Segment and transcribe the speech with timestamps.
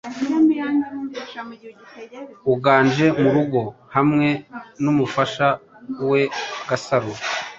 [2.53, 3.59] uganje mu rugo
[3.95, 4.29] hamwe
[4.83, 5.47] n’umufasha
[6.09, 6.21] we
[6.69, 7.11] Gasaro.